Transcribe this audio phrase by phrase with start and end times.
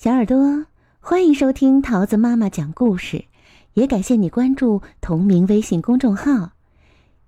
[0.00, 0.64] 小耳朵，
[1.00, 3.24] 欢迎收听桃子妈妈讲故事，
[3.72, 6.52] 也感谢你关注同名微信公众号。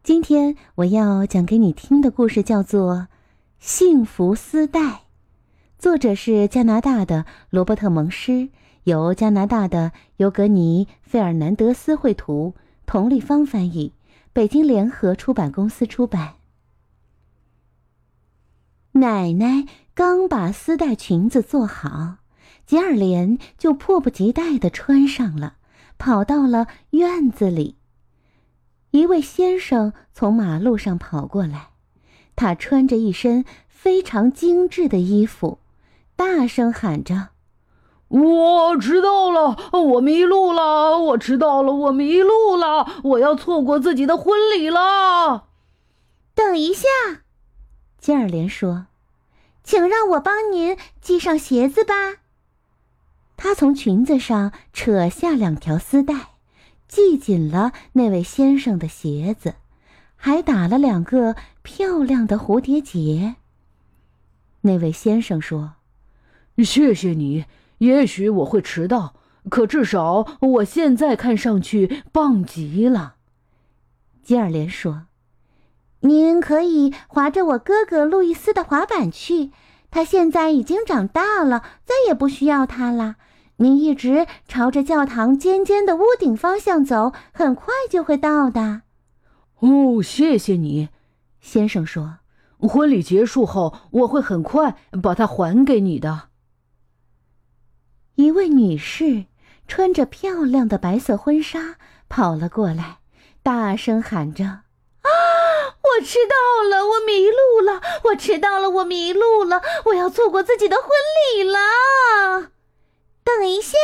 [0.05, 2.95] 今天我要讲给你听的故事叫做
[3.59, 4.81] 《幸福丝带》，
[5.81, 8.51] 作者是加拿大的罗伯特·蒙施，
[8.85, 12.55] 由加拿大的尤格尼·费尔南德斯绘图，
[12.87, 13.95] 佟丽芳翻译，
[14.33, 16.35] 北京联合出版公司出版。
[18.93, 22.19] 奶奶刚把丝带裙子做好。
[22.71, 25.55] 接二连就迫不及待地穿上了，
[25.99, 27.75] 跑到了院子里。
[28.93, 31.71] 一位先生从马路上跑过来，
[32.37, 35.59] 他穿着一身非常精致的衣服，
[36.15, 37.31] 大声喊着
[38.07, 45.47] ：“我迟到了，我迷路了，我迟到了，我迷路了，我要错过自己的婚礼了。”
[46.37, 46.87] 等一下，
[47.99, 48.87] 接二连说
[49.65, 51.95] ：“请让我帮您系上鞋子吧。”
[53.43, 56.33] 他从裙子上扯下两条丝带，
[56.89, 59.55] 系紧了那位先生的鞋子，
[60.15, 63.37] 还打了两个漂亮的蝴蝶结。
[64.61, 65.77] 那位先生说
[66.63, 67.47] ：“谢谢你，
[67.79, 69.15] 也许我会迟到，
[69.49, 73.15] 可至少我现在看上去棒极了。”
[74.23, 75.07] 接二连说
[76.01, 79.51] ：“您可以划着我哥哥路易斯的滑板去，
[79.91, 83.17] 他现在已经长大了，再也不需要他了。”
[83.61, 88.83] 您一直朝着教堂尖尖的屋顶方向走，很快就会到的。
[89.59, 90.89] 哦，谢谢你，
[91.43, 92.21] 先生说。
[92.59, 96.29] 婚礼结束后，我会很快把它还给你的。
[98.15, 99.27] 一位女士
[99.69, 101.77] 穿着漂亮的白色婚纱
[102.09, 103.01] 跑了过来，
[103.43, 104.45] 大声喊着
[105.05, 105.11] ：“啊，
[105.83, 110.87] 我迟到了，我迷路了，我迟到了，我迷路了，我要错过自己的婚
[111.35, 112.53] 礼了。”
[113.39, 113.79] 等一下，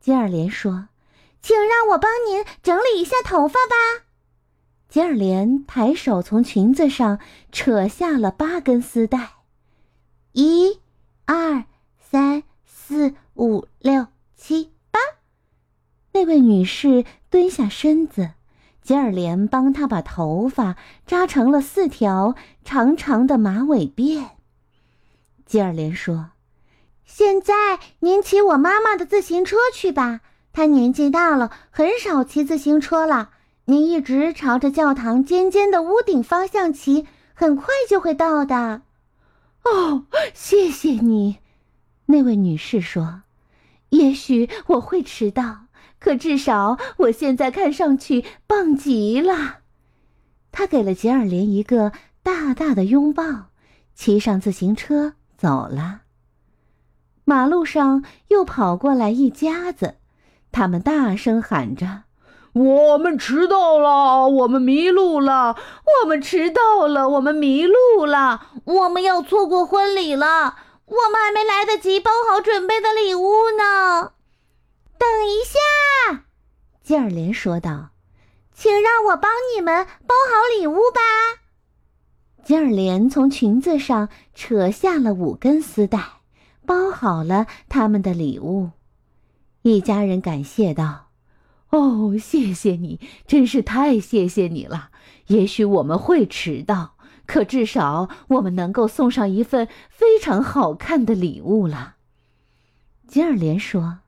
[0.00, 0.88] 吉尔连说
[1.42, 4.06] ：“请让我帮您整理一下头发吧。”
[4.88, 7.18] 吉尔连抬手从裙子上
[7.52, 9.34] 扯下了八根丝带，
[10.32, 10.80] 一、
[11.26, 11.64] 二、
[11.98, 14.98] 三、四、五、六、七、八。
[16.12, 18.30] 那位女士蹲下身子，
[18.80, 20.76] 吉尔连帮她把头发
[21.06, 24.30] 扎成了四条长长的马尾辫。
[25.44, 26.30] 吉尔连说。
[27.04, 30.20] 现在您骑我妈妈的自行车去吧，
[30.52, 33.30] 她年纪大了，很少骑自行车了。
[33.66, 38.82] 您一直朝着教堂尖尖的屋顶方向骑，很快就会到的。
[39.64, 40.04] 哦，
[40.34, 41.38] 谢谢你，
[42.06, 43.22] 那位女士说。
[43.90, 45.66] 也许我会迟到，
[45.98, 49.58] 可至少我现在看上去棒极了。
[50.50, 53.50] 她给了杰尔莲一个大大的拥抱，
[53.94, 56.02] 骑上自行车走了。
[57.24, 59.96] 马路上又跑过来一家子，
[60.52, 62.02] 他们大声喊着
[62.52, 65.56] ：“我们迟到了，我们迷路了，
[66.02, 74.12] 我们迟到了，我们迷路了，我们要错过婚礼了，我们还没来得及包好准备的礼物呢。”
[74.98, 76.24] 等一下，
[76.82, 77.90] 接二连说道
[78.54, 81.00] ：“请让我帮你们包好礼物吧。”
[82.44, 85.98] 接二连从裙子上扯下了五根丝带。
[86.66, 88.70] 包好了他们的礼物，
[89.62, 91.08] 一家人感谢道
[91.70, 94.90] ：“哦，谢谢你，真是太谢谢你了。
[95.28, 101.96] 也许我们会迟到，可至少我们能够送上一份非常好看的礼物了。”
[103.06, 103.98] 吉尔莲说：“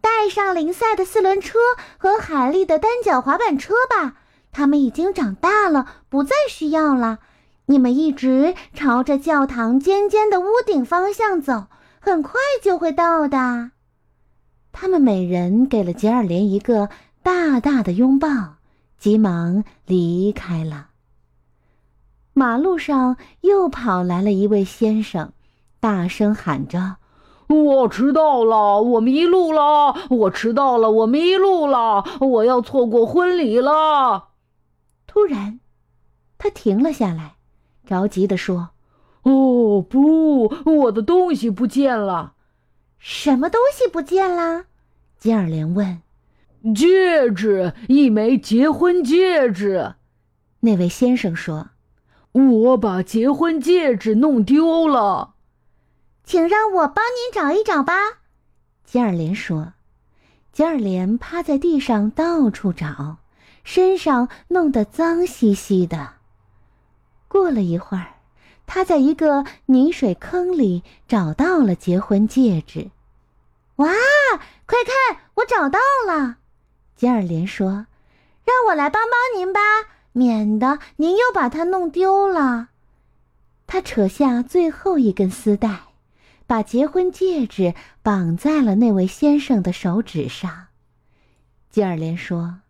[0.00, 1.58] 带上林赛的四轮车
[1.98, 4.16] 和海莉的单脚滑板车吧，
[4.52, 7.18] 他们已经长大了，不再需要了。”
[7.66, 11.66] 你们一直朝着教堂尖尖的屋顶方向走，
[11.98, 13.70] 很快就会到的。
[14.70, 16.90] 他们每人给了杰尔连一个
[17.22, 18.56] 大大的拥抱，
[18.98, 20.88] 急忙离开了。
[22.34, 25.32] 马路上又跑来了一位先生，
[25.80, 26.96] 大声喊着
[27.48, 34.30] ：“我迟到了，我迷路了，我迟到了，我迷路了，我要错过婚礼了。”
[35.06, 35.60] 突然，
[36.36, 37.33] 他停了下来。
[37.86, 38.70] 着急地说
[39.22, 42.34] ：“哦不，我的东西不见了！
[42.98, 44.64] 什么东西不见了？”
[45.18, 46.00] 吉尔莲问。
[46.74, 49.94] “戒指，一枚结婚戒指。”
[50.60, 51.70] 那位先生说
[52.32, 55.34] ：“我把结婚戒指弄丢了，
[56.24, 57.94] 请让我帮您找一找吧。”
[58.84, 59.74] 吉尔莲说。
[60.52, 63.16] 吉尔莲趴在地上到处找，
[63.64, 66.13] 身上弄得脏兮兮的。
[67.34, 68.14] 过了一会儿，
[68.64, 72.92] 他在一个泥水坑里找到了结婚戒指。
[73.74, 73.88] 哇，
[74.66, 76.36] 快看，我找到了！
[76.94, 77.88] 吉尔莲说
[78.46, 79.58] ：“让我来帮帮您吧，
[80.12, 82.68] 免得您又把它弄丢了。”
[83.66, 85.80] 他扯下最后一根丝带，
[86.46, 90.68] 把结婚戒指绑在了那位先生的手指上。
[91.68, 92.60] 吉尔莲说：“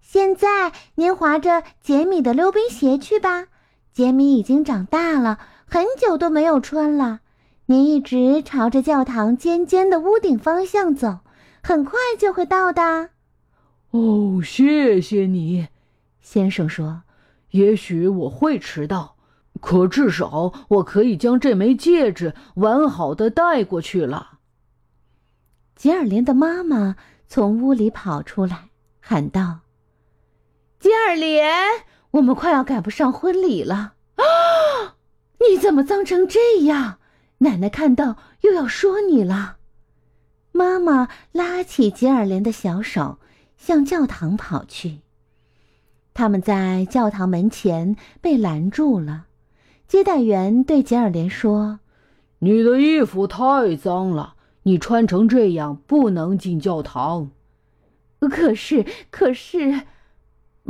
[0.00, 3.48] 现在您划着杰米的溜冰鞋去吧。
[3.92, 7.20] 杰米已经长大了，很久都没有穿了。
[7.66, 11.18] 您一直朝着教堂尖尖的屋顶方向走，
[11.62, 13.10] 很快就会到的。”
[13.90, 15.68] 哦，谢谢你，
[16.20, 17.02] 先生说
[17.52, 19.16] ：“也许我会迟到。”
[19.60, 24.38] 可至少我可以将这枚戒指完好的带过去了。
[25.74, 26.94] 吉尔莲的妈妈
[27.26, 28.68] 从屋里跑出来，
[29.00, 29.60] 喊道
[30.78, 31.52] ：“吉尔莲，
[32.12, 33.94] 我们快要赶不上婚礼了！
[34.16, 34.96] 啊，
[35.40, 36.98] 你怎么脏成这样？
[37.38, 39.56] 奶奶看到又要说你了。”
[40.52, 43.18] 妈妈拉起吉尔莲的小手，
[43.56, 45.00] 向教堂跑去。
[46.14, 49.26] 他们在教堂门前被拦住了。
[49.86, 51.78] 接待员对吉尔莲说
[52.40, 54.34] ：“你的衣服太脏了，
[54.64, 57.30] 你穿成这样不能进教堂。”
[58.18, 59.82] 可是，可是，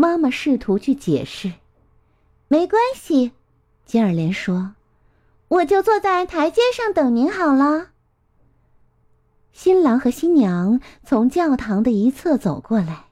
[0.00, 1.54] 妈妈试图去解释。
[2.46, 3.32] 没关系，
[3.84, 4.74] 吉尔莲说
[5.48, 7.88] ：“我就坐在台阶上等您好了。”
[9.52, 13.06] 新郎和新娘从教堂的一侧走过来，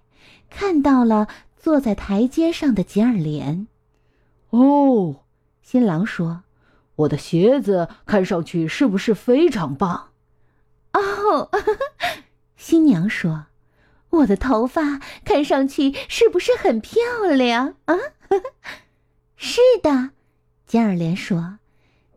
[0.49, 1.27] 看到了
[1.59, 3.67] 坐在台阶上的吉尔莲。
[4.51, 5.17] 哦。
[5.63, 6.45] 新郎说
[6.95, 10.11] ：“我的鞋子看上去是不是非常棒？”
[10.95, 11.51] 哦，
[12.57, 13.47] 新娘说
[14.11, 17.01] ：“我的头发看上去是不是很漂
[17.35, 17.97] 亮？”啊，
[19.37, 20.11] 是的，
[20.67, 21.59] 金二莲说：“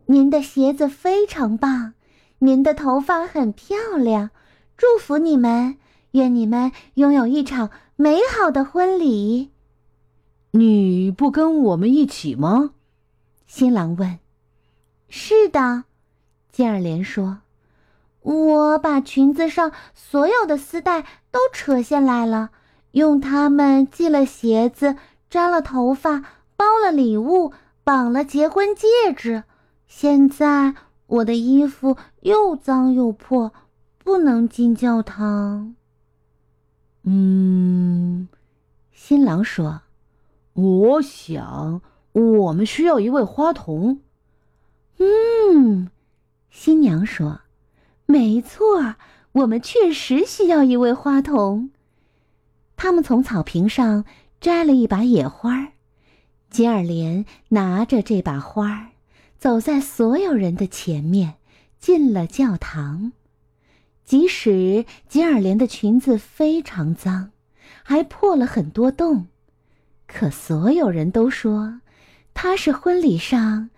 [0.06, 1.94] 您的鞋子非常棒，
[2.38, 4.30] 您的头发很漂亮。
[4.76, 5.76] 祝福你们，
[6.12, 9.50] 愿你们拥有一场美好的婚礼。”
[10.52, 12.72] 你不跟我们一起吗？
[13.46, 14.18] 新郎问
[15.08, 15.84] ：“是的。”
[16.50, 17.42] 金二莲说
[18.22, 22.50] ：“我把裙子上所有的丝带都扯下来了，
[22.92, 24.96] 用它们系了鞋子，
[25.28, 26.24] 扎了头发，
[26.56, 27.52] 包了礼物，
[27.84, 29.44] 绑了结婚戒指。
[29.86, 30.74] 现在
[31.06, 33.52] 我的衣服又脏又破，
[34.04, 35.74] 不能进教堂。”
[37.04, 38.28] 嗯，
[38.92, 39.82] 新郎说
[40.54, 41.82] ：“我想。”
[42.12, 44.00] 我们需要一位花童。
[44.98, 45.88] 嗯，
[46.50, 47.42] 新娘说
[48.10, 48.96] ：“没错，
[49.30, 51.70] 我们确实需要一位花童。”
[52.76, 54.04] 他们从草坪上
[54.40, 55.68] 摘了一把野花，
[56.50, 58.90] 吉尔莲拿着这把花，
[59.38, 61.34] 走在所有人的前面，
[61.78, 63.12] 进了教堂。
[64.04, 67.30] 即使吉尔莲的裙子非常脏，
[67.84, 69.28] 还破了很多洞，
[70.08, 71.80] 可所有人都说。
[72.34, 73.70] 她是婚礼上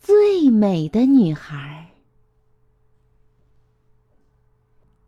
[0.00, 1.75] 最美的女孩。